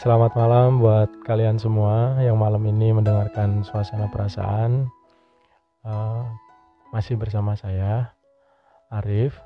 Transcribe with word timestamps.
Selamat 0.00 0.32
malam 0.32 0.80
buat 0.80 1.12
kalian 1.28 1.60
semua 1.60 2.16
yang 2.24 2.40
malam 2.40 2.64
ini 2.64 2.88
mendengarkan 2.88 3.60
suasana 3.60 4.08
perasaan. 4.08 4.88
Uh, 5.84 6.24
masih 6.88 7.20
bersama 7.20 7.52
saya 7.52 8.08
Arif 8.88 9.36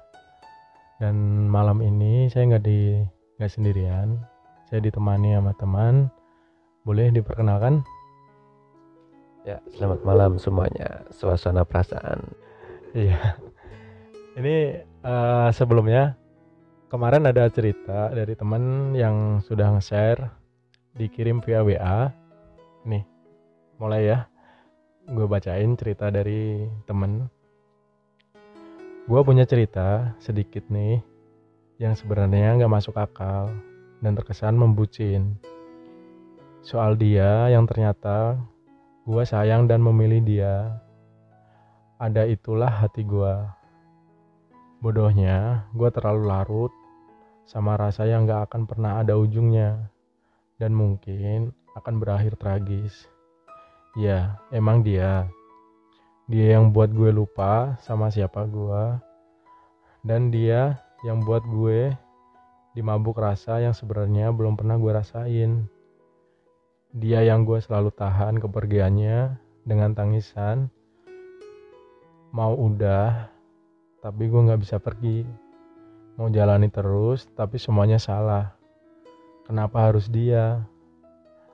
dan 1.03 1.51
malam 1.51 1.83
ini 1.83 2.31
saya 2.31 2.55
nggak 2.55 2.71
di 2.71 3.03
nggak 3.35 3.51
sendirian. 3.51 4.23
Saya 4.71 4.79
ditemani 4.79 5.35
sama 5.35 5.59
teman. 5.59 6.07
Boleh 6.87 7.11
diperkenalkan? 7.11 7.83
Ya, 9.43 9.59
selamat 9.75 10.07
malam 10.07 10.39
semuanya. 10.39 11.03
Suasana 11.11 11.67
perasaan. 11.67 12.31
Iya. 12.95 13.43
Ini 14.39 14.87
uh, 15.03 15.51
sebelumnya 15.51 16.15
kemarin 16.95 17.27
ada 17.27 17.43
cerita 17.51 18.15
dari 18.15 18.39
teman 18.39 18.95
yang 18.95 19.43
sudah 19.43 19.75
nge-share 19.75 20.44
dikirim 20.95 21.43
via 21.43 21.61
WA. 21.67 22.11
Nih, 22.87 23.03
mulai 23.83 24.07
ya. 24.07 24.19
Gue 25.05 25.27
bacain 25.29 25.75
cerita 25.77 26.09
dari 26.09 26.65
temen. 26.89 27.29
Gue 29.05 29.21
punya 29.21 29.45
cerita 29.45 30.17
sedikit 30.17 30.65
nih 30.73 31.03
yang 31.77 31.93
sebenarnya 31.93 32.57
nggak 32.57 32.73
masuk 32.73 32.97
akal 32.97 33.53
dan 34.01 34.17
terkesan 34.17 34.57
membucin. 34.57 35.37
Soal 36.65 36.97
dia 36.97 37.53
yang 37.53 37.69
ternyata 37.69 38.41
gue 39.05 39.25
sayang 39.29 39.69
dan 39.69 39.85
memilih 39.85 40.25
dia. 40.25 40.81
Ada 42.01 42.25
itulah 42.25 42.71
hati 42.71 43.05
gue. 43.05 43.35
Bodohnya, 44.81 45.69
gue 45.77 45.89
terlalu 45.93 46.23
larut 46.25 46.73
sama 47.45 47.77
rasa 47.77 48.09
yang 48.09 48.25
gak 48.25 48.49
akan 48.49 48.65
pernah 48.65 49.05
ada 49.05 49.17
ujungnya 49.21 49.94
dan 50.59 50.71
mungkin 50.75 51.51
akan 51.75 51.99
berakhir 51.99 52.39
tragis. 52.39 53.11
Ya, 53.99 54.39
emang 54.51 54.83
dia. 54.83 55.27
Dia 56.27 56.59
yang 56.59 56.75
buat 56.75 56.91
gue 56.91 57.11
lupa 57.15 57.79
sama 57.83 58.11
siapa 58.11 58.47
gue. 58.47 58.99
Dan 60.03 60.35
dia 60.35 60.79
yang 61.07 61.23
buat 61.23 61.43
gue 61.47 61.95
dimabuk 62.75 63.23
rasa 63.23 63.63
yang 63.63 63.75
sebenarnya 63.75 64.35
belum 64.35 64.59
pernah 64.59 64.75
gue 64.79 64.93
rasain. 64.95 65.71
Dia 66.95 67.23
yang 67.27 67.47
gue 67.47 67.59
selalu 67.63 67.91
tahan 67.95 68.39
kepergiannya 68.43 69.39
dengan 69.67 69.95
tangisan. 69.95 70.71
Mau 72.35 72.55
udah, 72.55 73.31
tapi 74.03 74.27
gue 74.27 74.41
gak 74.51 74.63
bisa 74.63 74.77
pergi. 74.83 75.23
Mau 76.19 76.31
jalani 76.31 76.71
terus, 76.71 77.27
tapi 77.35 77.59
semuanya 77.59 77.99
salah. 77.99 78.64
Kenapa 79.45 79.93
harus 79.93 80.09
dia? 80.09 80.65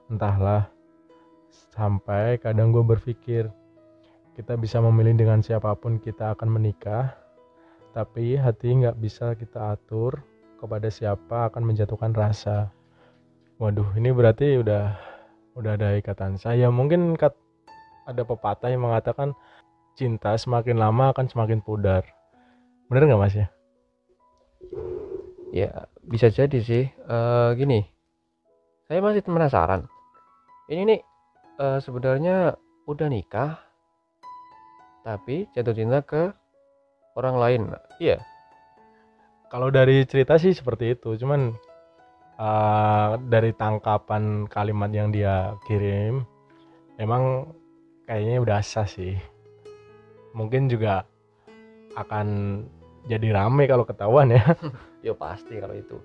Entahlah. 0.06 0.70
Sampai 1.74 2.38
kadang 2.38 2.70
gue 2.70 2.86
berpikir, 2.86 3.50
kita 4.38 4.54
bisa 4.54 4.78
memilih 4.78 5.18
dengan 5.18 5.42
siapa 5.42 5.74
pun 5.74 5.98
kita 5.98 6.38
akan 6.38 6.54
menikah, 6.54 7.18
tapi 7.90 8.38
hati 8.38 8.78
nggak 8.78 8.98
bisa 9.02 9.34
kita 9.34 9.74
atur 9.74 10.22
kepada 10.62 10.86
siapa 10.86 11.50
akan 11.50 11.66
menjatuhkan 11.66 12.14
rasa. 12.14 12.70
Waduh, 13.58 13.90
ini 13.98 14.14
berarti 14.14 14.62
udah 14.62 14.94
udah 15.58 15.72
ada 15.74 15.98
ikatan 15.98 16.38
saya. 16.38 16.70
Mungkin 16.70 17.18
kat, 17.18 17.34
ada 18.06 18.22
pepatah 18.22 18.70
yang 18.70 18.86
mengatakan 18.86 19.34
cinta 19.98 20.38
semakin 20.38 20.78
lama 20.78 21.10
akan 21.10 21.26
semakin 21.26 21.58
pudar. 21.58 22.06
Bener 22.86 23.10
nggak 23.10 23.20
mas 23.20 23.34
ya? 23.34 23.48
Ya, 25.50 25.90
bisa 26.10 26.26
jadi 26.26 26.58
sih. 26.58 26.90
Uh, 27.06 27.54
gini, 27.54 27.86
saya 28.90 28.98
masih 28.98 29.22
penasaran. 29.22 29.86
Ini 30.66 30.82
nih 30.82 31.00
uh, 31.62 31.78
sebenarnya 31.78 32.58
udah 32.90 33.06
nikah, 33.06 33.62
tapi 35.06 35.46
jatuh 35.54 35.74
cinta 35.78 36.02
ke 36.02 36.34
orang 37.14 37.36
lain. 37.38 37.62
Iya. 38.02 38.18
Kalau 39.50 39.70
dari 39.70 40.02
cerita 40.06 40.38
sih 40.38 40.54
seperti 40.54 40.98
itu, 40.98 41.14
cuman 41.14 41.54
uh, 42.38 43.18
dari 43.30 43.54
tangkapan 43.54 44.50
kalimat 44.50 44.90
yang 44.90 45.14
dia 45.14 45.54
kirim, 45.66 46.26
emang 46.98 47.54
kayaknya 48.06 48.42
udah 48.42 48.58
sah 48.62 48.86
sih. 48.86 49.14
Mungkin 50.34 50.70
juga 50.70 51.06
akan 51.98 52.26
jadi 53.10 53.34
rame 53.34 53.66
kalau 53.66 53.82
ketahuan 53.82 54.34
ya. 54.34 54.42
ya 55.00 55.12
pasti 55.16 55.58
kalau 55.60 55.76
itu. 55.76 55.98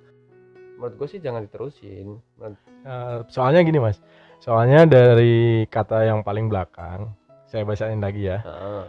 Menurut 0.75 0.93
gue 0.99 1.07
sih 1.07 1.19
jangan 1.23 1.47
diterusin. 1.47 2.19
Menurut... 2.39 2.59
uh, 2.83 3.23
soalnya 3.31 3.63
gini 3.63 3.79
mas. 3.79 3.99
Soalnya 4.43 4.83
dari 4.83 5.63
kata 5.71 6.03
yang 6.03 6.21
paling 6.21 6.51
belakang 6.51 7.15
saya 7.55 7.63
bacain 7.63 8.03
lagi 8.03 8.27
ya. 8.27 8.43
Uh. 8.43 8.87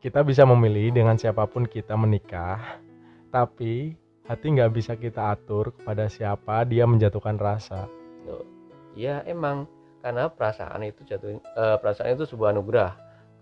kita 0.00 0.22
bisa 0.22 0.46
memilih 0.46 0.94
dengan 0.94 1.18
siapa 1.18 1.44
pun 1.50 1.66
kita 1.66 1.98
menikah 1.98 2.78
tapi 3.34 3.98
hati 4.24 4.46
nggak 4.54 4.72
bisa 4.72 4.94
kita 4.94 5.34
atur 5.34 5.74
kepada 5.74 6.06
siapa 6.06 6.62
dia 6.64 6.86
menjatuhkan 6.88 7.36
rasa. 7.36 7.90
Iya 8.96 9.20
emang 9.28 9.68
karena 10.00 10.32
perasaan 10.32 10.80
itu 10.88 11.04
jatuh 11.04 11.36
uh, 11.36 11.76
perasaan 11.76 12.16
itu 12.16 12.24
sebuah 12.24 12.56
anugerah. 12.56 12.92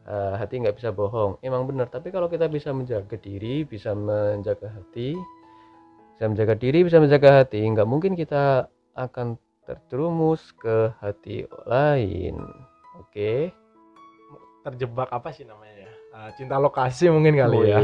Uh, 0.05 0.35
hati 0.37 0.61
nggak 0.61 0.77
bisa 0.77 0.91
bohong. 0.91 1.39
Emang 1.41 1.65
benar 1.71 1.87
tapi 1.87 2.11
kalau 2.11 2.27
kita 2.27 2.51
bisa 2.51 2.75
menjaga 2.75 3.15
diri 3.15 3.63
bisa 3.63 3.95
menjaga 3.95 4.75
hati 4.75 5.15
bisa 6.15 6.31
menjaga 6.31 6.55
diri 6.55 6.87
bisa 6.87 6.99
menjaga 7.03 7.43
hati. 7.43 7.63
Nggak 7.63 7.89
mungkin 7.91 8.15
kita 8.15 8.71
akan 8.95 9.39
terjerumus 9.67 10.55
ke 10.57 10.95
hati 11.03 11.45
lain. 11.67 12.39
Oke. 12.99 13.11
Okay? 13.11 13.41
terjebak 14.65 15.13
apa 15.13 15.29
sih 15.29 15.45
namanya 15.45 15.93
uh, 16.17 16.33
cinta 16.41 16.57
lokasi 16.57 17.13
mungkin 17.13 17.37
kali 17.37 17.59
ya. 17.69 17.79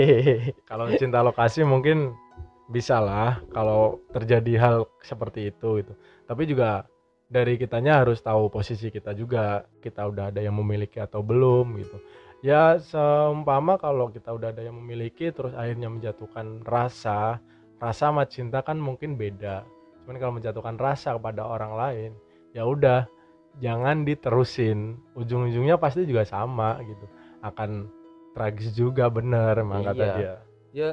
Kalau 0.70 0.88
cinta 0.96 1.20
lokasi 1.20 1.60
mungkin 1.62 2.16
bisa 2.66 2.98
lah 2.98 3.38
kalau 3.54 4.02
terjadi 4.10 4.58
hal 4.58 4.76
seperti 4.98 5.54
itu 5.54 5.86
itu 5.86 5.94
tapi 6.26 6.50
juga 6.50 6.82
dari 7.30 7.54
kitanya 7.54 8.02
harus 8.02 8.18
tahu 8.18 8.50
posisi 8.50 8.90
kita 8.90 9.14
juga. 9.14 9.66
Kita 9.78 10.02
udah 10.06 10.34
ada 10.34 10.42
yang 10.42 10.58
memiliki 10.58 10.98
atau 10.98 11.22
belum 11.22 11.78
gitu. 11.78 11.98
Ya 12.42 12.78
seumpama 12.78 13.78
kalau 13.78 14.10
kita 14.10 14.34
udah 14.34 14.50
ada 14.54 14.62
yang 14.62 14.78
memiliki 14.78 15.30
terus 15.30 15.54
akhirnya 15.54 15.90
menjatuhkan 15.90 16.62
rasa 16.62 17.42
rasa 17.82 18.10
sama 18.10 18.24
cinta 18.28 18.64
kan 18.64 18.78
mungkin 18.80 19.16
beda. 19.20 19.64
Cuman 20.04 20.16
kalau 20.16 20.32
menjatuhkan 20.38 20.76
rasa 20.78 21.16
kepada 21.16 21.44
orang 21.44 21.72
lain 21.76 22.10
ya 22.56 22.64
udah 22.64 23.04
jangan 23.60 24.04
diterusin. 24.06 24.96
Ujung-ujungnya 25.16 25.76
pasti 25.76 26.04
juga 26.08 26.24
sama 26.24 26.80
gitu. 26.84 27.06
Akan 27.44 27.90
tragis 28.36 28.72
juga 28.72 29.08
bener 29.08 29.60
emang 29.60 29.84
iya. 29.84 29.88
kata 29.92 30.04
dia. 30.04 30.34
Ya, 30.72 30.90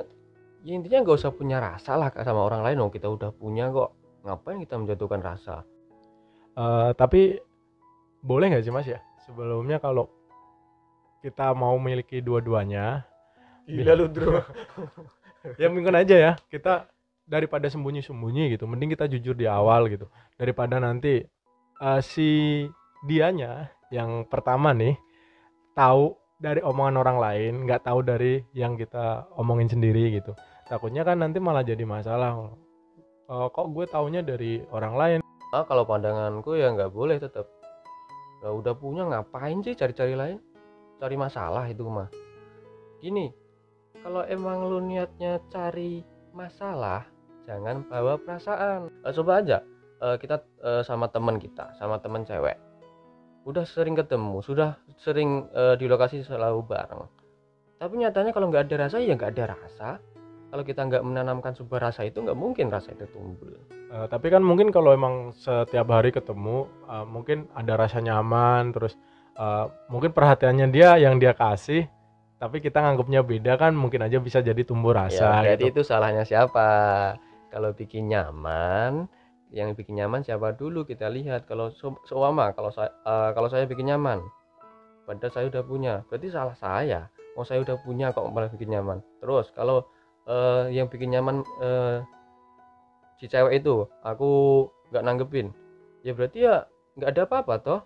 ya 0.63 0.73
intinya 0.75 1.03
nggak 1.03 1.19
usah 1.19 1.31
punya 1.31 1.59
rasa 1.59 1.95
lah 1.95 2.09
sama 2.23 2.43
orang 2.43 2.63
lain. 2.63 2.79
Dong 2.83 2.93
kita 2.93 3.07
udah 3.07 3.31
punya 3.31 3.71
kok. 3.71 3.95
Ngapain 4.23 4.59
kita 4.63 4.75
menjatuhkan 4.79 5.19
rasa? 5.19 5.67
Uh, 6.55 6.95
tapi 6.95 7.43
boleh 8.23 8.51
nggak 8.51 8.63
sih 8.63 8.71
mas 8.71 8.87
ya? 8.87 9.03
Sebelumnya 9.27 9.83
kalau 9.83 10.07
kita 11.23 11.55
mau 11.55 11.75
memiliki 11.79 12.19
dua-duanya 12.19 13.07
Gila 13.63 13.95
lu 13.95 14.05
ya 15.59 15.67
mungkin 15.67 15.93
aja 15.95 16.15
ya. 16.15 16.31
Kita 16.47 16.87
daripada 17.23 17.71
sembunyi-sembunyi 17.71 18.51
gitu 18.51 18.67
mending 18.67 18.99
kita 18.99 19.07
jujur 19.07 19.35
di 19.35 19.47
awal 19.47 19.87
gitu. 19.87 20.11
Daripada 20.35 20.79
nanti 20.79 21.23
uh, 21.79 21.99
si 22.03 22.63
dianya 23.07 23.71
yang 23.91 24.27
pertama 24.27 24.75
nih 24.75 24.95
tahu 25.75 26.15
dari 26.39 26.59
omongan 26.59 26.99
orang 26.99 27.17
lain 27.19 27.53
nggak 27.63 27.87
tahu 27.87 28.03
dari 28.03 28.43
yang 28.51 28.75
kita 28.75 29.27
omongin 29.39 29.71
sendiri 29.71 30.19
gitu. 30.19 30.35
Takutnya 30.67 31.07
kan 31.07 31.23
nanti 31.23 31.39
malah 31.39 31.63
jadi 31.63 31.83
masalah. 31.87 32.51
Uh, 33.23 33.47
kok 33.51 33.71
gue 33.71 33.87
taunya 33.87 34.19
dari 34.19 34.59
orang 34.71 34.93
lain? 34.99 35.19
Ah 35.55 35.63
kalau 35.63 35.87
pandanganku 35.87 36.59
ya 36.59 36.75
nggak 36.75 36.91
boleh 36.91 37.21
tetap 37.23 37.47
nggak 38.43 38.51
udah 38.51 38.73
punya 38.75 39.03
ngapain 39.07 39.63
sih 39.63 39.75
cari-cari 39.79 40.15
lain? 40.17 40.37
Cari 40.99 41.15
masalah 41.15 41.71
itu 41.71 41.87
mah. 41.87 42.11
Gini 42.99 43.42
kalau 44.01 44.25
emang 44.25 44.65
lu 44.65 44.81
niatnya 44.81 45.37
cari 45.53 46.01
masalah 46.33 47.05
jangan 47.45 47.85
bawa 47.85 48.17
perasaan. 48.17 48.89
Uh, 49.05 49.13
coba 49.13 49.43
aja 49.43 49.57
uh, 50.01 50.15
kita 50.17 50.41
uh, 50.63 50.81
sama 50.81 51.11
teman 51.11 51.37
kita 51.37 51.69
sama 51.77 52.01
teman 52.01 52.25
cewek. 52.25 52.57
Udah 53.43 53.67
sering 53.67 53.93
ketemu 53.93 54.39
sudah 54.41 54.79
sering 54.97 55.45
uh, 55.53 55.75
di 55.77 55.85
lokasi 55.85 56.23
selalu 56.25 56.63
bareng. 56.65 57.05
Tapi 57.77 57.93
nyatanya 57.99 58.31
kalau 58.31 58.47
nggak 58.49 58.71
ada 58.71 58.87
rasa 58.87 58.97
ya 59.03 59.13
nggak 59.13 59.33
ada 59.37 59.45
rasa. 59.53 59.89
Kalau 60.53 60.61
kita 60.61 60.85
nggak 60.85 61.01
menanamkan 61.01 61.57
sebuah 61.57 61.89
rasa 61.89 62.05
itu 62.05 62.21
nggak 62.21 62.37
mungkin 62.37 62.69
rasa 62.69 62.93
itu 62.93 63.09
tumbuh. 63.09 63.57
Uh, 63.93 64.05
tapi 64.09 64.29
kan 64.33 64.41
mungkin 64.41 64.69
kalau 64.73 64.93
emang 64.93 65.33
setiap 65.35 65.89
hari 65.91 66.09
ketemu 66.09 66.65
uh, 66.89 67.05
mungkin 67.05 67.49
ada 67.53 67.77
rasa 67.77 68.01
nyaman 68.01 68.73
terus 68.73 68.97
uh, 69.37 69.69
mungkin 69.89 70.13
perhatiannya 70.13 70.67
dia 70.69 70.95
yang 70.97 71.17
dia 71.17 71.33
kasih 71.33 71.89
tapi 72.41 72.59
kita 72.59 72.81
nganggapnya 72.81 73.21
beda 73.23 73.53
kan 73.55 73.71
mungkin 73.71 74.03
aja 74.03 74.17
bisa 74.19 74.43
jadi 74.43 74.61
tumbuh 74.65 74.91
rasa 74.91 75.45
ya, 75.45 75.55
jadi 75.55 75.69
gitu. 75.69 75.79
itu 75.79 75.81
salahnya 75.85 76.27
siapa? 76.27 76.67
Kalau 77.53 77.69
bikin 77.71 78.09
nyaman 78.09 79.05
yang 79.53 79.77
bikin 79.77 80.01
nyaman 80.01 80.25
siapa 80.25 80.57
dulu? 80.57 80.83
Kita 80.83 81.05
lihat. 81.07 81.45
Kalau 81.45 81.69
se- 81.69 82.01
seumpama 82.09 82.51
kalau 82.57 82.73
saya 82.73 82.89
eh, 82.89 83.29
kalau 83.37 83.47
saya 83.47 83.69
bikin 83.69 83.93
nyaman 83.93 84.19
padahal 85.05 85.31
saya 85.31 85.45
udah 85.53 85.63
punya. 85.63 85.93
Berarti 86.09 86.27
salah 86.33 86.57
saya. 86.57 87.07
Oh 87.37 87.45
saya 87.45 87.61
udah 87.61 87.77
punya 87.81 88.09
kok 88.13 88.25
malah 88.29 88.49
bikin 88.49 88.73
nyaman. 88.73 88.99
Terus 89.21 89.53
kalau 89.53 89.85
eh, 90.25 90.73
yang 90.73 90.89
bikin 90.89 91.13
nyaman 91.13 91.45
eh, 91.61 91.97
si 93.21 93.29
cewek 93.29 93.61
itu 93.61 93.85
aku 94.01 94.65
nggak 94.89 95.03
nanggepin. 95.05 95.47
Ya 96.03 96.11
berarti 96.17 96.49
ya 96.49 96.65
nggak 96.97 97.09
ada 97.13 97.21
apa-apa 97.29 97.55
toh 97.61 97.79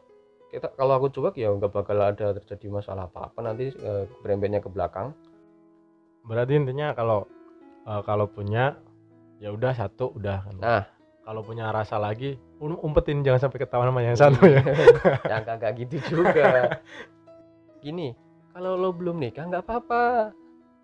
kita 0.48 0.72
kalau 0.80 0.96
aku 0.96 1.08
cuek 1.12 1.36
ya 1.36 1.52
nggak 1.52 1.72
bakal 1.72 2.00
ada 2.00 2.32
terjadi 2.40 2.72
masalah 2.72 3.12
apa-apa. 3.12 3.40
Nanti 3.44 3.72
eh, 3.72 4.04
berembetnya 4.24 4.64
ke 4.64 4.72
belakang. 4.72 5.12
Berarti 6.24 6.54
intinya 6.56 6.96
kalau 6.96 7.28
eh, 7.84 8.02
kalau 8.08 8.32
punya 8.32 8.80
ya 9.44 9.52
udah 9.52 9.72
satu 9.76 10.16
udah. 10.16 10.48
Nah. 10.58 10.86
kalau 11.28 11.44
punya 11.44 11.68
rasa 11.76 12.00
lagi 12.00 12.40
um- 12.64 12.80
umpetin 12.80 13.20
jangan 13.20 13.52
sampai 13.52 13.60
ketahuan 13.60 13.92
sama 13.92 14.00
yang 14.00 14.16
satu 14.16 14.48
ya. 14.48 14.64
Yang 15.36 15.44
kagak 15.44 15.72
gitu 15.84 15.96
juga. 16.08 16.80
Gini 17.84 18.16
kalau 18.56 18.80
lo 18.80 18.96
belum 18.96 19.20
nikah 19.20 19.44
nggak 19.44 19.68
apa-apa. 19.68 20.32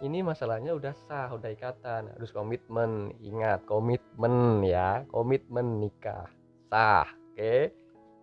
Ini 0.04 0.20
masalahnya 0.20 0.76
udah 0.76 0.92
sah 1.08 1.32
udah 1.32 1.48
ikatan. 1.48 2.12
Harus 2.12 2.36
komitmen. 2.36 3.16
Ingat 3.24 3.64
komitmen 3.64 4.60
ya. 4.68 5.08
Komitmen 5.08 5.80
nikah. 5.80 6.28
Sah 6.68 7.08
oke? 7.08 7.72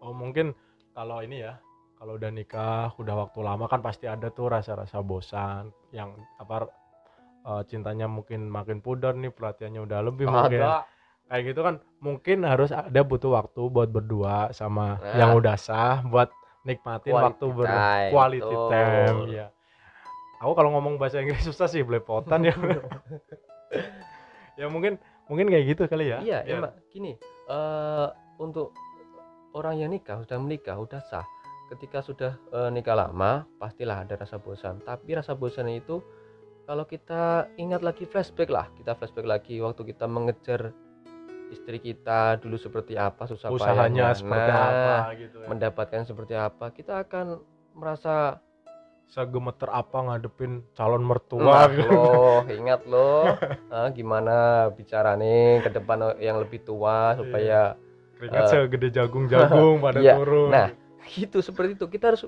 Oh 0.04 0.12
mungkin 0.12 0.52
kalau 0.90 1.20
ini 1.20 1.40
ya 1.40 1.56
kalau 1.96 2.16
udah 2.16 2.30
nikah 2.30 2.92
udah 2.96 3.14
waktu 3.26 3.38
lama 3.40 3.64
kan 3.66 3.78
pasti 3.78 4.04
ada 4.04 4.28
tuh 4.28 4.48
rasa-rasa 4.48 5.00
bosan 5.00 5.68
yang 5.90 6.12
apa 6.36 6.66
eh, 7.44 7.60
cintanya 7.66 8.06
mungkin 8.06 8.46
makin 8.46 8.78
pudar 8.80 9.14
nih 9.14 9.28
perhatiannya 9.28 9.80
udah 9.80 9.98
lebih 10.02 10.24
mungkin 10.26 10.60
ada 10.60 10.84
kayak 11.26 11.42
gitu 11.46 11.60
kan 11.62 11.74
mungkin 11.98 12.36
harus 12.42 12.68
ada 12.70 13.00
butuh 13.00 13.32
waktu 13.32 13.60
buat 13.68 13.88
berdua 13.88 14.50
sama 14.50 14.98
Nah. 14.98 15.14
yang 15.16 15.30
udah 15.32 15.54
sah 15.54 16.02
buat 16.02 16.28
nikmatin 16.62 17.14
Quality 17.14 17.24
waktu 17.24 17.44
ber 17.54 17.66
time, 17.70 18.10
quality 18.12 18.40
betul. 18.44 18.68
time 18.68 19.18
ya 19.30 19.46
aku 20.40 20.52
kalau 20.52 20.68
ngomong 20.74 20.96
bahasa 20.96 21.20
Inggris 21.20 21.44
susah 21.44 21.68
sih 21.68 21.80
belepotan 21.80 22.42
ya 22.42 22.52
ya 24.60 24.66
mungkin 24.68 24.98
mungkin 25.30 25.46
kayak 25.48 25.64
gitu 25.70 25.82
kali 25.86 26.10
ya 26.10 26.18
iya 26.20 26.38
Ya. 26.44 26.58
emang 26.58 26.74
gini 26.90 27.14
eh 27.48 28.06
untuk 28.36 28.74
orang 29.54 29.80
yang 29.80 29.90
nikah 29.90 30.22
sudah 30.22 30.38
menikah 30.38 30.76
udah 30.78 31.02
sah. 31.06 31.26
Ketika 31.70 32.02
sudah 32.02 32.34
eh, 32.50 32.70
nikah 32.74 32.98
lama 32.98 33.46
pastilah 33.58 34.02
ada 34.02 34.18
rasa 34.18 34.38
bosan. 34.38 34.82
Tapi 34.82 35.14
rasa 35.14 35.38
bosan 35.38 35.70
itu 35.70 36.02
kalau 36.66 36.86
kita 36.86 37.50
ingat 37.58 37.82
lagi 37.82 38.06
flashback 38.06 38.50
lah. 38.50 38.66
Kita 38.74 38.94
flashback 38.98 39.26
lagi 39.26 39.58
waktu 39.62 39.82
kita 39.86 40.06
mengejar 40.10 40.74
istri 41.50 41.82
kita 41.82 42.38
dulu 42.38 42.54
seperti 42.56 42.94
apa 42.94 43.26
susah 43.26 43.50
usahanya 43.50 44.14
payahnya. 44.14 44.18
seperti 44.18 44.50
Nah, 44.50 44.62
apa 44.62 44.94
gitu 45.18 45.36
ya. 45.42 45.46
mendapatkan 45.50 46.02
seperti 46.06 46.34
apa 46.38 46.66
kita 46.70 47.02
akan 47.02 47.26
merasa 47.74 48.38
segemeter 49.10 49.66
apa 49.74 49.98
ngadepin 50.06 50.62
calon 50.78 51.02
mertua 51.02 51.66
gitu. 51.74 51.90
loh, 51.90 52.46
ingat 52.62 52.86
loh, 52.86 53.34
ah, 53.74 53.90
gimana 53.90 54.70
bicara 54.70 55.18
nih 55.18 55.66
ke 55.66 55.70
depan 55.74 56.14
yang 56.22 56.38
lebih 56.38 56.62
tua 56.62 57.18
supaya 57.18 57.74
keringat 58.20 58.44
Eh. 58.44 58.50
segede 58.52 58.88
jagung-jagung 58.90 59.80
pada 59.84 59.98
Iya, 59.98 60.14
turun 60.14 60.52
nah. 60.52 60.68
gitu 61.08 61.40
seperti 61.40 61.74
itu. 61.74 61.88
Kita 61.88 62.12
harus 62.12 62.22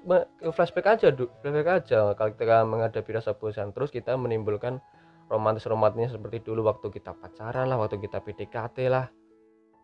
flashback 0.51 0.87
aja, 0.91 1.09
Du. 1.09 1.29
flashback 1.39 1.69
aja 1.85 2.17
kalau 2.17 2.33
kita 2.33 2.65
menghadapi 2.65 3.11
rasa 3.13 3.31
bosan. 3.31 3.71
Terus 3.71 3.93
kita 3.93 4.17
menimbulkan 4.17 4.81
romantis-romantisnya 5.29 6.11
seperti 6.11 6.41
dulu 6.41 6.65
waktu 6.65 6.89
kita 6.89 7.13
pacaran 7.13 7.65
lah, 7.65 7.77
waktu 7.77 7.97
kita 7.99 8.19
PDKT 8.19 8.89
lah. 8.89 9.07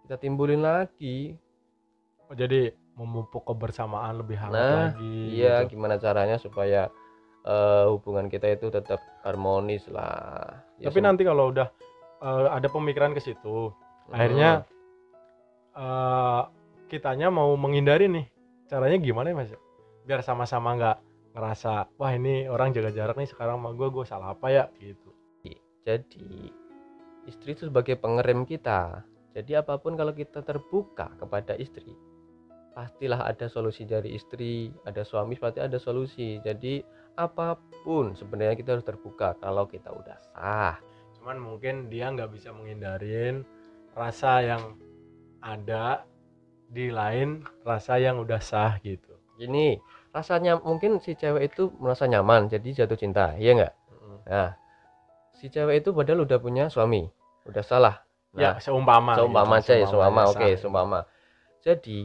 Kita 0.02 0.16
timbulin 0.16 0.60
lagi. 0.60 1.36
Oh, 2.24 2.34
jadi 2.34 2.72
memupuk 2.94 3.46
kebersamaan 3.46 4.18
lebih 4.18 4.36
hangat 4.36 4.52
Nah, 4.52 4.76
lagi 4.90 5.38
Iya, 5.38 5.62
gitu. 5.62 5.76
gimana 5.76 5.96
caranya 5.96 6.36
supaya 6.36 6.90
eh, 7.40 7.84
hubungan 7.86 8.26
kita 8.26 8.50
itu 8.50 8.68
tetap 8.68 9.00
harmonis 9.22 9.86
lah. 9.86 10.58
Ya, 10.76 10.90
tapi 10.90 11.00
nanti 11.00 11.22
kalau 11.22 11.48
udah 11.48 11.70
eh, 12.18 12.46
ada 12.50 12.66
pemikiran 12.66 13.12
ke 13.12 13.22
situ 13.22 13.70
akhirnya 14.08 14.66
eh 15.78 16.42
kitanya 16.90 17.30
mau 17.30 17.54
menghindari 17.54 18.10
nih 18.10 18.26
caranya 18.66 18.98
gimana 18.98 19.30
ya 19.30 19.36
mas 19.38 19.52
biar 20.02 20.20
sama-sama 20.26 20.74
nggak 20.74 20.98
ngerasa 21.36 21.94
wah 21.94 22.12
ini 22.12 22.50
orang 22.50 22.74
jaga 22.74 22.90
jarak 22.90 23.16
nih 23.16 23.30
sekarang 23.30 23.62
sama 23.62 23.70
gue 23.76 23.88
gue 23.92 24.04
salah 24.04 24.34
apa 24.34 24.46
ya 24.50 24.64
gitu 24.82 25.14
Jadi 25.88 26.52
istri 27.24 27.56
itu 27.56 27.72
sebagai 27.72 27.96
pengerem 27.96 28.44
kita. 28.44 29.00
Jadi 29.32 29.56
apa 29.56 29.80
pun 29.80 29.96
kalau 29.96 30.12
kita 30.12 30.44
terbuka 30.44 31.08
kepada 31.16 31.56
istri, 31.56 31.96
pastilah 32.76 33.24
ada 33.24 33.48
solusi 33.48 33.88
dari 33.88 34.12
istri, 34.12 34.68
ada 34.84 35.00
suami 35.00 35.32
pasti 35.40 35.64
ada 35.64 35.80
solusi. 35.80 36.44
Jadi 36.44 36.84
apa 37.16 37.56
pun 37.88 38.12
sebenarnya 38.12 38.52
kita 38.60 38.76
harus 38.76 38.84
terbuka 38.84 39.32
kalau 39.40 39.64
kita 39.64 39.88
udah 39.88 40.18
sah. 40.32 40.76
cuman 41.18 41.40
mungkin 41.42 41.90
dia 41.90 42.14
nggak 42.14 42.30
bisa 42.30 42.54
menghindarin 42.54 43.42
rasa 43.90 44.38
yang 44.38 44.78
ada 45.40 46.04
di 46.68 46.92
lain 46.92 47.46
rasa 47.64 47.96
yang 47.96 48.20
udah 48.20 48.40
sah 48.42 48.76
gitu. 48.84 49.16
Gini, 49.38 49.78
rasanya 50.12 50.58
mungkin 50.60 50.98
si 50.98 51.14
cewek 51.14 51.54
itu 51.54 51.70
merasa 51.78 52.04
nyaman 52.10 52.50
jadi 52.50 52.84
jatuh 52.84 52.98
cinta, 52.98 53.38
iya 53.38 53.54
nggak? 53.54 53.74
Nah, 54.28 54.50
si 55.38 55.48
cewek 55.48 55.80
itu 55.80 55.94
padahal 55.94 56.26
udah 56.26 56.38
punya 56.42 56.64
suami, 56.68 57.08
udah 57.48 57.64
salah. 57.64 57.96
ya 58.36 58.54
Nah, 58.54 58.60
seumpama 58.60 59.16
seumpama 59.16 59.54
gitu, 59.62 59.72
aja 59.72 59.74
ya 59.80 59.86
seumpama 59.88 60.20
oke 60.28 60.48
seumpama. 60.60 61.00
Jadi 61.64 61.98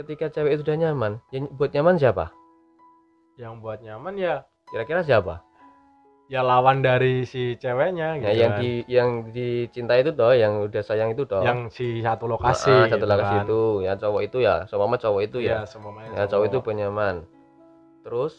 ketika 0.00 0.32
cewek 0.32 0.56
itu 0.56 0.62
udah 0.64 0.78
nyaman 0.88 1.12
yang 1.34 1.50
buat 1.52 1.70
nyaman 1.74 2.00
siapa? 2.00 2.32
Yang 3.36 3.52
buat 3.60 3.78
nyaman 3.84 4.14
ya 4.16 4.34
kira-kira 4.70 5.02
siapa 5.04 5.49
ya 6.30 6.46
lawan 6.46 6.78
dari 6.78 7.26
si 7.26 7.58
ceweknya 7.58 8.22
gitu 8.22 8.30
ya 8.30 8.32
yang 8.38 8.52
kan. 8.54 8.60
di 8.62 8.70
yang 8.86 9.10
dicinta 9.34 9.98
itu 9.98 10.14
toh 10.14 10.30
yang 10.30 10.62
udah 10.62 10.82
sayang 10.86 11.10
itu 11.10 11.26
toh. 11.26 11.42
Yang 11.42 11.74
si 11.74 11.86
satu 11.98 12.30
lokasi 12.30 12.70
Ah, 12.70 12.86
satu 12.86 13.02
gitu 13.02 13.10
lokasi 13.10 13.34
kan. 13.34 13.44
itu. 13.44 13.60
Ya 13.82 13.92
cowok 13.98 14.20
itu 14.22 14.38
ya 14.38 14.54
seumpama 14.70 14.94
cowok 14.94 15.20
itu 15.26 15.38
ya. 15.42 15.66
Seumpamanya 15.66 16.14
ya 16.14 16.22
cowok 16.30 16.46
itu 16.46 16.58
penyaman. 16.62 17.26
Terus 18.06 18.34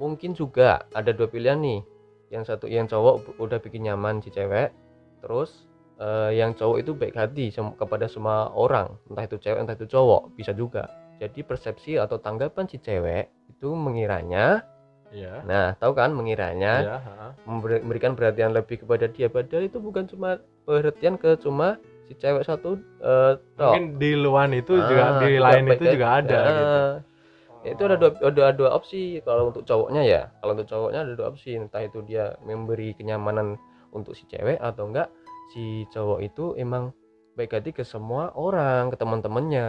mungkin 0.00 0.32
juga 0.32 0.88
ada 0.96 1.12
dua 1.12 1.28
pilihan 1.28 1.60
nih. 1.60 1.84
Yang 2.32 2.44
satu 2.48 2.64
yang 2.64 2.88
cowok 2.88 3.36
udah 3.36 3.60
bikin 3.60 3.84
nyaman 3.92 4.24
si 4.24 4.32
cewek. 4.32 4.72
Terus 5.20 5.68
eh, 6.00 6.40
yang 6.40 6.56
cowok 6.56 6.80
itu 6.80 6.96
baik 6.96 7.12
hati 7.12 7.52
sem- 7.52 7.76
kepada 7.76 8.08
semua 8.08 8.48
orang. 8.56 8.96
Entah 9.12 9.28
itu 9.28 9.36
cewek 9.36 9.60
entah 9.60 9.76
itu 9.76 9.84
cowok. 9.84 10.32
Bisa 10.32 10.56
juga. 10.56 10.88
Jadi 11.20 11.44
persepsi 11.44 12.00
atau 12.00 12.16
tanggapan 12.16 12.64
si 12.72 12.80
cewek 12.80 13.28
itu 13.52 13.68
mengiranya 13.76 14.64
iya 15.12 15.44
nah 15.44 15.66
tahu 15.76 15.92
kan 15.94 16.10
mengiranya 16.16 16.88
iya 16.88 16.96
ha. 17.04 17.36
memberi- 17.44 17.82
memberikan 17.84 18.12
perhatian 18.16 18.50
lebih 18.56 18.82
kepada 18.82 19.06
dia 19.10 19.28
padahal 19.28 19.64
itu 19.68 19.78
bukan 19.78 20.04
cuma 20.08 20.40
perhatian 20.64 21.14
ke 21.20 21.36
cuma 21.38 21.76
si 22.08 22.16
cewek 22.18 22.42
satu 22.48 22.80
eh, 23.04 23.32
tok. 23.54 23.76
mungkin 23.76 23.84
di 24.00 24.10
luar 24.18 24.48
itu 24.50 24.72
Ah, 24.74 24.86
juga 24.88 25.04
di 25.22 25.30
lain 25.38 25.64
itu 25.70 25.84
hati. 25.84 25.94
juga 25.94 26.06
ada 26.18 26.38
Ah, 26.38 26.50
gitu 26.56 26.82
Ya, 27.62 27.78
itu 27.78 27.82
ada 27.86 27.94
dua, 27.94 28.10
ada 28.26 28.50
dua 28.50 28.70
opsi 28.74 29.22
kalau 29.22 29.54
untuk 29.54 29.62
cowoknya 29.62 30.02
ya 30.02 30.22
kalau 30.42 30.58
untuk 30.58 30.66
cowoknya 30.66 31.06
ada 31.06 31.12
dua 31.14 31.30
opsi 31.30 31.54
entah 31.54 31.78
itu 31.78 32.02
dia 32.02 32.34
memberi 32.42 32.90
kenyamanan 32.98 33.54
untuk 33.94 34.18
si 34.18 34.26
cewek 34.26 34.58
atau 34.58 34.90
enggak 34.90 35.06
si 35.54 35.86
cowok 35.94 36.26
itu 36.26 36.58
emang 36.58 36.90
baik 37.38 37.54
hati 37.54 37.70
ke 37.70 37.86
semua 37.86 38.34
orang 38.34 38.90
ke 38.90 38.98
teman-temannya 38.98 39.66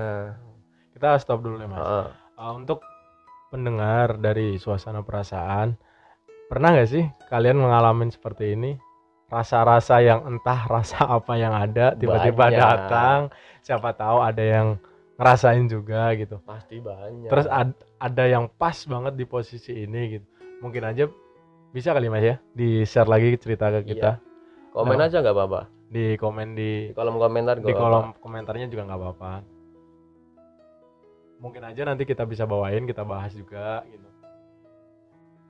kita 0.97 1.21
stop 1.21 1.45
dulu 1.45 1.62
nih 1.62 1.69
mas 1.69 1.85
Heeh. 1.85 2.05
Ah, 2.33 2.51
untuk 2.57 2.81
pendengar 3.53 4.17
dari 4.17 4.57
suasana 4.57 5.05
perasaan 5.05 5.77
pernah 6.50 6.74
nggak 6.74 6.89
sih 6.89 7.05
kalian 7.29 7.62
mengalami 7.62 8.10
seperti 8.10 8.57
ini? 8.57 8.74
Rasa-rasa 9.29 10.01
yang 10.01 10.25
entah 10.25 10.65
rasa 10.65 11.05
apa 11.22 11.38
yang 11.38 11.53
ada 11.53 11.93
tiba-tiba 11.93 12.50
datang 12.50 13.29
siapa 13.62 13.93
tahu 13.93 14.25
ada 14.25 14.41
yang 14.41 14.67
ngerasain 15.22 15.69
juga 15.69 16.10
gitu. 16.17 16.41
Pasti 16.41 16.81
banyak. 16.81 17.29
Terus 17.29 17.45
ad- 17.45 17.77
ada 18.01 18.24
yang 18.25 18.50
pas 18.50 18.75
banget 18.89 19.13
di 19.13 19.25
posisi 19.29 19.86
ini 19.86 20.17
gitu. 20.17 20.25
Mungkin 20.65 20.81
aja 20.89 21.05
bisa 21.69 21.93
kali 21.93 22.10
mas 22.10 22.25
ya 22.25 22.36
di 22.57 22.81
share 22.86 23.10
lagi 23.10 23.38
cerita 23.38 23.69
ke 23.69 23.93
kita. 23.93 24.17
Komen 24.74 24.98
Nah. 24.98 25.05
aja 25.05 25.22
nggak 25.22 25.33
apa-apa. 25.38 25.62
Di 25.93 26.17
komen 26.17 26.57
di 26.57 26.89
di 26.89 26.93
kolom 26.98 27.22
komentar 27.22 27.62
di 27.62 27.74
kolom 27.74 28.17
komentarnya 28.17 28.65
juga 28.65 28.89
nggak 28.89 29.00
apa-apa 29.01 29.52
mungkin 31.43 31.59
aja 31.67 31.83
nanti 31.83 32.07
kita 32.07 32.23
bisa 32.23 32.47
bawain 32.47 32.88
kita 32.88 33.03
bahas 33.03 33.35
juga 33.35 33.83
gitu. 33.91 34.07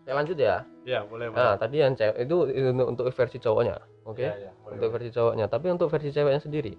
Saya 0.03 0.13
lanjut 0.19 0.38
ya? 0.41 0.65
Ya 0.83 1.05
boleh 1.05 1.29
nah 1.31 1.55
tadi 1.55 1.79
yang 1.79 1.93
cewek 1.93 2.17
itu, 2.25 2.38
itu 2.50 2.69
untuk, 2.73 3.05
versi 3.13 3.38
cowoknya 3.38 3.77
oke? 4.09 4.19
Ya, 4.19 4.33
ya, 4.35 4.51
boleh, 4.65 4.73
untuk 4.75 4.89
boleh. 4.89 4.93
versi 4.97 5.09
cowoknya. 5.13 5.45
Tapi 5.47 5.67
untuk 5.69 5.88
versi 5.93 6.09
ceweknya 6.09 6.41
sendiri 6.41 6.73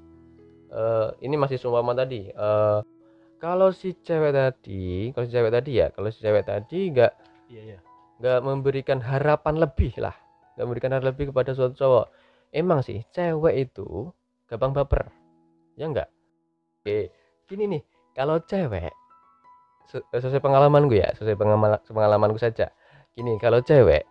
eh 0.74 1.08
ini 1.22 1.38
masih 1.38 1.54
seumpama 1.54 1.94
tadi 1.94 2.34
eh 2.34 2.80
kalau 3.38 3.70
si 3.70 3.94
cewek 3.94 4.34
tadi 4.34 5.14
kalau 5.14 5.24
si 5.28 5.30
cewek 5.30 5.52
tadi 5.54 5.70
ya 5.78 5.86
kalau 5.94 6.10
si 6.10 6.18
cewek 6.18 6.42
tadi 6.42 6.90
nggak 6.90 7.12
iya 7.46 7.62
iya. 7.62 7.78
nggak 8.18 8.38
memberikan 8.42 8.98
harapan 8.98 9.62
lebih 9.62 9.94
lah 10.02 10.16
nggak 10.58 10.66
memberikan 10.66 10.90
harapan 10.98 11.08
lebih 11.14 11.24
kepada 11.30 11.54
suatu 11.54 11.78
cowok. 11.78 12.06
Emang 12.50 12.82
sih 12.82 13.06
cewek 13.14 13.70
itu 13.70 14.10
gampang 14.50 14.74
baper 14.74 15.06
ya 15.78 15.86
enggak 15.86 16.10
Oke, 16.84 17.08
gini 17.48 17.64
nih, 17.64 17.82
kalau 18.12 18.36
cewek 18.44 18.92
sesuai 19.88 20.42
pengalaman 20.42 20.88
gue 20.88 21.00
ya, 21.04 21.10
sesuai 21.16 21.36
pengalaman 21.38 21.78
pengalamanku 21.84 22.38
saja. 22.40 22.72
Gini, 23.14 23.38
kalau 23.38 23.62
cewek 23.62 24.04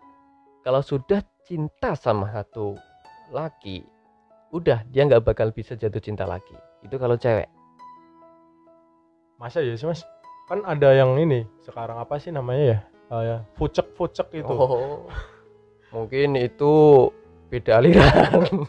kalau 0.64 0.80
sudah 0.80 1.20
cinta 1.44 1.92
sama 1.92 2.32
satu 2.32 2.72
laki, 3.28 3.84
udah 4.48 4.80
dia 4.88 5.04
nggak 5.04 5.28
bakal 5.28 5.52
bisa 5.52 5.76
jatuh 5.76 6.00
cinta 6.00 6.24
lagi. 6.24 6.56
Itu 6.80 6.96
kalau 6.96 7.20
cewek. 7.20 7.52
Masa 9.36 9.60
ya 9.60 9.76
sih 9.76 9.84
mas? 9.84 10.00
Kan 10.48 10.64
ada 10.64 10.96
yang 10.96 11.20
ini 11.20 11.44
sekarang 11.68 12.00
apa 12.00 12.16
sih 12.16 12.32
namanya 12.32 12.64
ya? 12.64 12.78
Eh, 13.12 13.22
ya 13.28 13.36
fucek 13.60 13.92
fucek 13.92 14.40
itu. 14.40 14.48
Oh, 14.48 15.04
mungkin 15.92 16.40
itu 16.40 16.72
beda 17.52 17.84
aliran. 17.84 18.64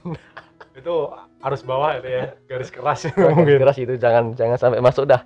Itu 0.76 1.08
harus 1.40 1.64
bawah 1.64 1.96
itu 1.96 2.12
ya 2.12 2.36
garis 2.52 2.68
keras 2.68 3.08
Garis 3.08 3.32
mungkin. 3.32 3.56
keras 3.64 3.80
itu 3.80 3.96
jangan 3.96 4.36
jangan 4.36 4.60
sampai 4.60 4.84
masuk 4.84 5.08
dah. 5.08 5.24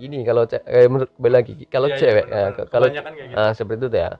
Gini 0.00 0.24
kalau 0.24 0.48
eh, 0.48 0.88
menurut 0.88 1.12
kembali 1.12 1.34
lagi 1.36 1.52
kalau 1.68 1.92
Iya, 1.92 1.96
iya, 1.96 2.00
cewek 2.00 2.24
benar, 2.32 2.40
eh, 2.40 2.48
benar. 2.56 2.66
kalau 2.72 2.86
gitu. 2.88 3.34
Ah, 3.36 3.52
seperti 3.52 3.80
itu 3.84 3.98
ya. 4.00 4.10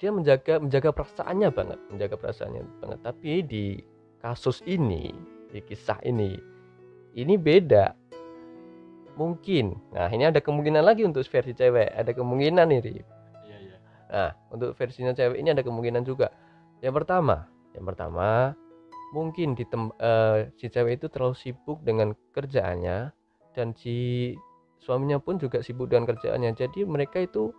Dia 0.00 0.10
menjaga 0.12 0.54
menjaga 0.60 0.90
perasaannya 0.92 1.48
banget, 1.52 1.78
menjaga 1.88 2.16
perasaannya 2.20 2.62
banget. 2.84 2.98
Tapi 3.00 3.32
di 3.48 3.64
kasus 4.20 4.60
ini, 4.68 5.08
di 5.48 5.60
kisah 5.64 5.96
ini, 6.04 6.36
ini 7.16 7.34
beda. 7.40 7.96
Mungkin. 9.16 9.76
Nah, 9.92 10.08
ini 10.08 10.28
ada 10.28 10.40
kemungkinan 10.40 10.80
lagi 10.84 11.04
untuk 11.04 11.24
versi 11.24 11.52
cewek. 11.52 11.92
Ada 11.92 12.12
kemungkinan 12.16 12.64
nih, 12.72 12.80
Rip. 12.80 13.06
Iya 13.44 13.56
iya. 13.60 13.76
Nah, 14.08 14.30
untuk 14.52 14.72
versinya 14.76 15.12
cewek 15.12 15.36
ini 15.36 15.52
ada 15.52 15.60
kemungkinan 15.60 16.04
juga. 16.04 16.32
Yang 16.80 17.04
pertama, 17.04 17.44
yang 17.76 17.84
pertama 17.84 18.56
mungkin 19.12 19.58
di 19.58 19.64
tem- 19.68 19.92
eh, 20.00 20.48
si 20.56 20.72
cewek 20.72 21.02
itu 21.02 21.06
terlalu 21.12 21.36
sibuk 21.36 21.82
dengan 21.84 22.14
kerjaannya 22.32 23.12
dan 23.52 23.74
si 23.76 24.32
suaminya 24.80 25.20
pun 25.20 25.36
juga 25.36 25.60
sibuk 25.60 25.92
dengan 25.92 26.08
kerjaannya. 26.08 26.56
Jadi 26.56 26.82
mereka 26.88 27.22
itu 27.22 27.52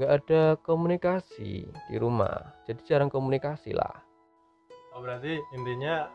nggak 0.00 0.12
ada 0.24 0.42
komunikasi 0.64 1.68
di 1.68 1.96
rumah. 2.00 2.54
Jadi 2.64 2.80
jarang 2.88 3.12
komunikasi 3.12 3.76
lah. 3.76 4.02
Oh 4.96 5.04
berarti 5.04 5.38
intinya 5.54 6.08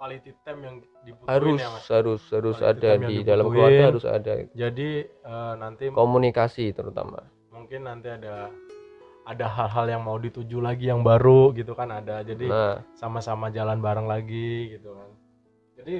quality 0.00 0.30
time 0.46 0.60
yang 0.64 0.76
dibutuhin 1.04 1.28
Harus 1.28 1.58
ya 1.60 1.68
mas. 1.68 1.84
harus 1.92 2.22
harus 2.32 2.56
Quality 2.56 2.86
ada 2.86 2.90
di 3.04 3.16
dalam 3.20 3.44
keluarga 3.52 3.84
harus 3.92 4.04
ada 4.08 4.32
Jadi 4.56 4.88
eh, 5.04 5.52
nanti 5.60 5.84
komunikasi 5.92 6.72
terutama. 6.72 7.20
mungkin 7.50 7.84
nanti 7.84 8.08
ada 8.08 8.48
ada 9.28 9.46
hal-hal 9.46 9.86
yang 9.86 10.02
mau 10.02 10.16
dituju 10.16 10.58
lagi 10.64 10.88
yang 10.88 11.04
baru 11.04 11.52
gitu 11.52 11.76
kan 11.76 11.92
ada. 11.92 12.24
Jadi 12.24 12.48
Nah, 12.48 12.80
sama-sama 12.96 13.52
jalan 13.52 13.78
bareng 13.78 14.08
lagi 14.08 14.74
gitu 14.78 14.96
kan. 14.96 15.10
Jadi 15.76 15.96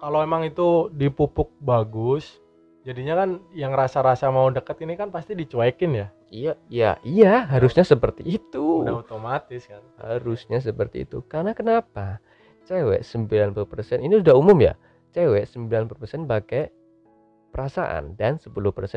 kalau 0.00 0.24
emang 0.24 0.48
itu 0.48 0.88
dipupuk 0.92 1.52
bagus, 1.60 2.40
jadinya 2.86 3.18
kan 3.18 3.42
yang 3.50 3.74
rasa-rasa 3.74 4.30
mau 4.30 4.46
deket 4.46 4.78
ini 4.86 4.94
kan 4.94 5.10
pasti 5.10 5.34
dicuekin 5.34 5.90
ya. 5.90 6.08
iya 6.30 6.52
iya 6.70 6.90
iya 7.02 7.42
harusnya 7.50 7.82
seperti 7.82 8.22
itu. 8.22 8.86
Udah 8.86 9.02
otomatis 9.02 9.66
kan. 9.66 9.82
harusnya 9.98 10.62
seperti 10.62 11.02
itu 11.02 11.26
karena 11.26 11.50
kenapa 11.50 12.22
cewek 12.62 13.02
90% 13.02 14.06
ini 14.06 14.22
udah 14.22 14.34
umum 14.38 14.54
ya 14.62 14.78
cewek 15.10 15.50
90% 15.50 16.30
pakai 16.30 16.70
perasaan 17.50 18.14
dan 18.14 18.38
10% 18.38 18.54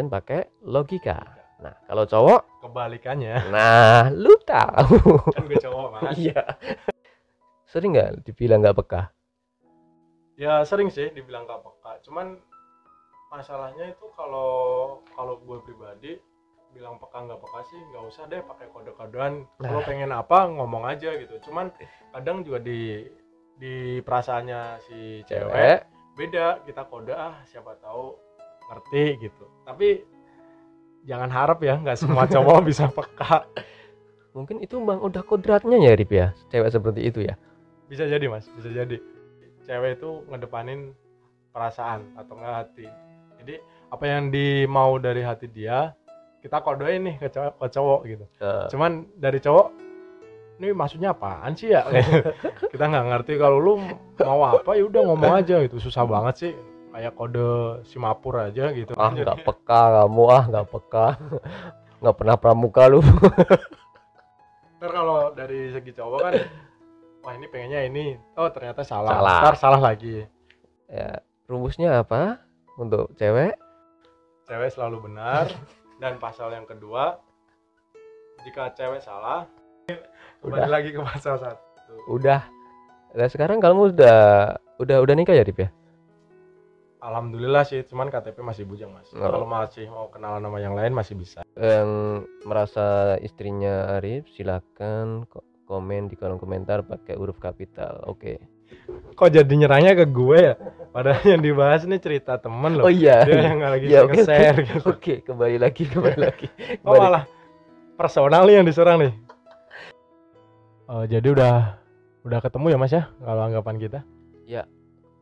pakai 0.09 0.53
logika 0.61 1.21
nah 1.59 1.75
kalau 1.89 2.05
cowok 2.05 2.41
Kebalikannya 2.65 3.35
nah 3.53 4.09
lu 4.13 4.37
tahu 4.45 5.21
kan 5.33 5.43
gue 5.49 5.59
cowok 5.59 5.85
mas. 5.97 6.17
iya 6.29 6.41
sering 7.69 7.93
nggak 7.93 8.25
dibilang 8.25 8.61
nggak 8.61 8.77
peka 8.79 9.13
ya 10.39 10.63
sering 10.63 10.87
sih 10.87 11.11
dibilang 11.11 11.43
gak 11.43 11.59
peka. 11.59 11.99
Cuman 12.07 12.39
masalahnya 13.29 13.85
itu 13.87 14.05
kalau 14.13 14.51
kalau 15.13 15.37
gue 15.39 15.57
pribadi 15.61 16.17
bilang 16.69 16.97
peka 16.97 17.25
nggak 17.25 17.39
peka 17.39 17.59
sih 17.65 17.79
nggak 17.89 18.03
usah 18.05 18.23
deh 18.25 18.41
pakai 18.41 18.67
kode-kodean. 18.69 19.33
Kalau 19.57 19.81
Nah. 19.81 19.85
pengen 19.85 20.11
apa 20.13 20.45
ngomong 20.49 20.85
aja 20.85 21.17
gitu. 21.17 21.37
Cuman 21.41 21.73
kadang 22.11 22.41
juga 22.41 22.61
di 22.61 23.05
di 23.55 23.73
perasaannya 24.01 24.59
si 24.85 24.99
cewek 25.25 25.49
cewek. 25.49 25.79
beda. 26.13 26.61
Kita 26.63 26.85
kode 26.85 27.13
ah 27.13 27.41
siapa 27.45 27.73
tahu 27.79 28.13
ngerti 28.69 29.03
gitu. 29.19 29.45
Tapi 29.65 30.05
jangan 31.05 31.29
harap 31.29 31.57
ya 31.61 31.77
nggak 31.77 31.97
semua 31.97 32.29
cowok 32.33 32.59
bisa 32.65 32.85
peka. 32.89 33.45
Mungkin 34.33 34.61
itu 34.61 34.77
bang 34.77 35.01
udah 35.01 35.25
kodratnya 35.25 35.81
ya 35.81 35.97
Rip 35.97 36.13
ya? 36.13 36.37
Cewek 36.49 36.69
seperti 36.69 37.01
itu 37.01 37.25
ya? 37.25 37.33
Bisa 37.89 38.05
jadi 38.05 38.29
mas. 38.29 38.45
Bisa 38.53 38.69
jadi. 38.69 39.01
Cewek 39.65 39.97
itu 39.97 40.21
ngedepanin 40.29 40.93
perasaan 41.49 42.13
atau 42.13 42.37
enggak 42.37 42.55
hati 42.61 42.85
jadi 43.49 43.65
apa 43.89 44.05
yang 44.05 44.29
dimau 44.29 45.01
dari 45.01 45.25
hati 45.25 45.49
dia 45.49 45.97
kita 46.39 46.61
kodein 46.61 47.03
nih 47.03 47.15
ke 47.19 47.27
cowok, 47.33 47.53
ke 47.57 47.67
cowok 47.73 47.99
gitu. 48.07 48.25
Eh, 48.39 48.65
cuman 48.71 48.91
dari 49.17 49.39
cowok 49.43 49.67
ini 50.61 50.67
maksudnya 50.71 51.11
apaan 51.11 51.51
sih 51.51 51.71
ya? 51.75 51.83
Kita 52.71 52.85
nggak 52.87 53.05
ngerti 53.11 53.33
kalau 53.35 53.59
lu 53.59 53.73
mau 54.23 54.47
apa 54.47 54.71
ya 54.71 54.87
udah 54.87 55.01
ngomong 55.03 55.33
aja 55.35 55.59
gitu. 55.67 55.83
Susah 55.83 56.07
banget 56.07 56.35
sih. 56.39 56.53
Kayak 56.95 57.15
kode 57.19 57.83
Simapur 57.83 58.39
aja 58.39 58.71
gitu. 58.71 58.95
Ah 58.95 59.11
nggak 59.11 59.43
peka 59.43 59.81
kamu. 59.99 60.23
Ah 60.31 60.43
nggak 60.47 60.67
peka. 60.71 61.07
Nggak 61.99 62.15
pernah 62.15 62.35
pramuka 62.39 62.87
lu. 62.87 63.03
Ntar 64.79 64.91
kalau 64.95 65.35
dari 65.35 65.75
segi 65.75 65.91
cowok 65.91 66.19
kan 66.23 66.33
wah 67.19 67.35
ini 67.35 67.51
pengennya 67.51 67.83
ini. 67.83 68.15
Oh 68.39 68.47
ternyata 68.47 68.87
salah, 68.87 69.19
Salah. 69.19 69.39
ntar 69.43 69.55
salah 69.59 69.81
lagi. 69.83 70.23
Ya 70.87 71.19
rumusnya 71.51 71.99
apa 71.99 72.39
untuk 72.79 73.11
cewek? 73.19 73.59
Cewek 74.47 74.69
selalu 74.71 75.11
benar. 75.11 75.51
Dan 76.01 76.15
pasal 76.15 76.55
yang 76.55 76.63
kedua 76.63 77.19
jika 78.39 78.71
cewek 78.71 79.03
salah 79.03 79.43
kembali 80.39 80.63
Udah. 80.63 80.71
lagi 80.71 80.89
ke 80.95 81.01
pasal 81.03 81.35
satu. 81.35 81.93
Udah. 82.07 82.47
Nah 83.11 83.27
sekarang 83.27 83.59
kamu 83.59 83.91
udah 83.91 84.55
udah 84.79 84.97
udah 85.03 85.13
nikah 85.17 85.35
ya 85.35 85.43
Rip 85.43 85.59
ya? 85.59 85.69
Alhamdulillah 86.99 87.67
sih 87.67 87.83
cuman 87.83 88.07
KTP 88.07 88.39
masih 88.39 88.63
bujang 88.63 88.91
mas. 88.91 89.11
Oh. 89.11 89.23
kalau 89.23 89.43
masih 89.43 89.91
mau 89.91 90.07
kenalan 90.07 90.39
sama 90.39 90.59
yang 90.59 90.71
lain 90.71 90.95
masih 90.95 91.19
bisa. 91.19 91.43
Yang 91.59 91.89
merasa 92.43 93.19
istrinya 93.19 93.99
Arif 93.99 94.27
silakan 94.31 95.27
ko- 95.27 95.43
komen 95.67 96.07
di 96.07 96.15
kolom 96.15 96.39
komentar 96.39 96.83
pakai 96.83 97.19
huruf 97.19 97.39
kapital. 97.39 98.07
Oke. 98.07 98.39
Kok 99.15 99.31
jadi 99.31 99.51
nyerangnya 99.51 99.99
ke 99.99 100.05
gue 100.07 100.37
ya 100.39 100.55
padahal 100.89 101.21
yang 101.25 101.41
dibahas 101.41 101.85
ini 101.85 101.97
cerita 102.01 102.37
temen 102.41 102.77
loh. 102.79 102.85
Oh 102.85 102.93
iya. 102.93 103.23
Dia 103.25 103.49
yang 103.51 103.57
nggak 103.61 103.71
lagi 103.77 103.85
Iya, 103.89 103.99
oke, 104.05 104.19
share 104.25 104.55
oke. 104.57 104.65
gitu. 104.65 104.83
Oke 104.89 105.13
kembali 105.23 105.57
lagi 105.61 105.83
kembali 105.85 106.19
lagi. 106.19 106.47
Oh 106.83 106.93
Kembali. 106.95 106.99
malah 107.01 107.23
personal 107.95 108.43
nih 108.49 108.55
yang 108.61 108.67
diserang 108.67 108.97
nih. 109.03 109.13
Oh, 110.89 111.05
jadi 111.05 111.27
udah 111.29 111.77
udah 112.25 112.39
ketemu 112.41 112.65
ya 112.73 112.77
mas 112.81 112.93
ya 112.93 113.03
kalau 113.21 113.41
anggapan 113.45 113.77
kita? 113.77 113.99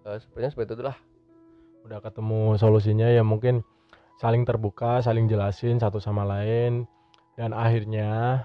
Eh, 0.07 0.17
sepertinya 0.23 0.51
seperti 0.55 0.71
itulah. 0.79 0.95
Udah 1.83 1.99
ketemu 1.99 2.55
solusinya 2.55 3.11
ya 3.11 3.27
mungkin 3.27 3.59
saling 4.23 4.47
terbuka 4.47 5.03
saling 5.03 5.27
jelasin 5.27 5.83
satu 5.83 5.99
sama 5.99 6.23
lain. 6.23 6.87
Dan 7.35 7.51
akhirnya 7.51 8.41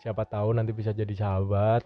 siapa 0.00 0.24
tahu 0.24 0.56
nanti 0.56 0.72
bisa 0.72 0.96
jadi 0.96 1.12
sahabat. 1.12 1.84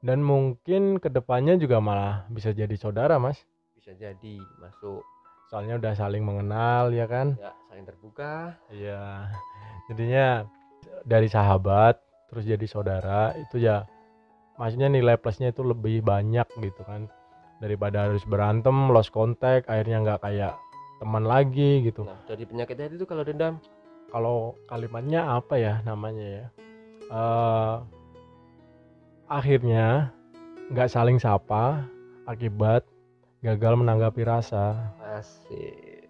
Dan 0.00 0.24
mungkin 0.24 0.96
ke 0.96 1.12
depannya 1.12 1.60
juga 1.60 1.78
malah 1.78 2.24
bisa 2.32 2.56
jadi 2.56 2.72
saudara 2.74 3.20
mas 3.20 3.44
bisa 3.82 3.98
jadi 3.98 4.38
masuk. 4.62 5.02
Soalnya 5.50 5.74
udah 5.74 5.90
saling 5.98 6.22
mengenal 6.22 6.94
ya 6.94 7.10
kan? 7.10 7.34
Ya 7.34 7.50
saling 7.66 7.82
terbuka. 7.82 8.54
Iya. 8.70 9.26
Jadinya 9.90 10.46
dari 11.02 11.26
sahabat 11.26 11.98
terus 12.30 12.46
jadi 12.46 12.62
saudara 12.70 13.34
itu 13.34 13.58
ya 13.58 13.82
maksudnya 14.54 14.86
nilai 14.86 15.18
plusnya 15.18 15.50
itu 15.50 15.66
lebih 15.66 15.98
banyak 16.06 16.46
gitu 16.62 16.86
kan. 16.86 17.10
Daripada 17.58 18.06
harus 18.06 18.22
berantem 18.22 18.94
lost 18.94 19.10
contact 19.10 19.66
akhirnya 19.66 19.98
nggak 20.06 20.30
kayak 20.30 20.54
teman 21.02 21.26
lagi 21.26 21.82
gitu. 21.82 22.06
Nah 22.06 22.22
jadi 22.30 22.46
penyakit 22.46 22.78
hati 22.78 22.94
itu 22.94 23.06
kalau 23.10 23.26
dendam? 23.26 23.58
Kalau 24.14 24.54
kalimatnya 24.70 25.26
apa 25.26 25.58
ya 25.58 25.82
namanya 25.82 26.26
ya? 26.38 26.46
Eh 27.10 27.76
akhirnya 29.26 30.14
nggak 30.70 30.86
saling 30.86 31.18
sapa 31.18 31.82
akibat 32.30 32.86
gagal 33.42 33.74
menanggapi 33.74 34.22
rasa. 34.22 34.94
Asik. 35.02 36.06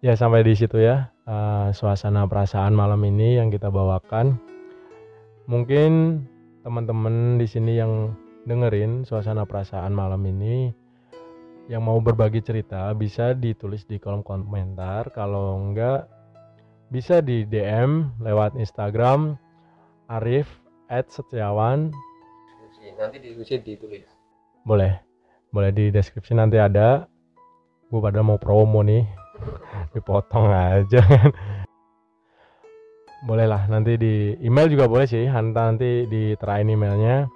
Ya 0.00 0.16
sampai 0.16 0.44
di 0.44 0.52
situ 0.56 0.80
ya 0.80 1.12
eh, 1.24 1.68
suasana 1.72 2.28
perasaan 2.28 2.72
malam 2.72 3.00
ini 3.04 3.36
yang 3.38 3.52
kita 3.52 3.68
bawakan. 3.68 4.36
Mungkin 5.44 6.24
teman-teman 6.64 7.36
di 7.36 7.44
sini 7.44 7.76
yang 7.76 8.16
dengerin 8.48 9.04
suasana 9.04 9.44
perasaan 9.44 9.92
malam 9.92 10.20
ini 10.24 10.72
yang 11.68 11.84
mau 11.84 11.96
berbagi 12.00 12.44
cerita 12.44 12.92
bisa 12.92 13.32
ditulis 13.36 13.84
di 13.84 14.00
kolom 14.00 14.24
komentar. 14.24 15.12
Kalau 15.12 15.60
enggak 15.60 16.08
bisa 16.88 17.20
di 17.24 17.48
DM 17.48 18.20
lewat 18.20 18.56
Instagram 18.56 19.36
Arif 20.08 20.48
at 20.88 21.08
Setiawan. 21.08 21.92
Nanti 23.00 23.16
di 23.16 23.32
diskusi 23.32 23.56
ditulis. 23.64 24.04
Boleh 24.68 25.03
boleh 25.54 25.70
di 25.70 25.94
deskripsi 25.94 26.34
nanti 26.34 26.58
ada. 26.58 27.06
Gue 27.86 28.02
pada 28.02 28.18
mau 28.26 28.42
promo 28.42 28.82
nih. 28.82 29.06
Dipotong 29.94 30.50
aja 30.50 30.98
kan. 30.98 31.30
Boleh 33.24 33.46
lah 33.46 33.70
nanti 33.70 33.94
di 33.94 34.34
email 34.42 34.66
juga 34.66 34.90
boleh 34.90 35.06
sih. 35.06 35.30
Hanta 35.30 35.70
nanti 35.70 36.10
diterain 36.10 36.66
emailnya. 36.66 37.30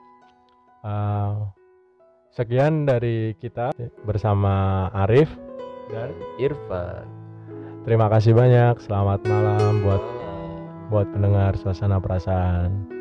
Uh, 0.83 1.47
sekian 2.35 2.83
dari 2.91 3.39
kita 3.39 3.71
bersama 4.03 4.91
Arif 5.07 5.31
dan 5.95 6.11
Irfan. 6.43 7.07
Terima 7.87 8.11
kasih 8.11 8.35
banyak. 8.35 8.83
Selamat 8.83 9.23
malam 9.31 9.81
buat 9.87 10.03
buat 10.91 11.07
pendengar 11.15 11.55
suasana 11.57 12.03
perasaan 12.03 12.98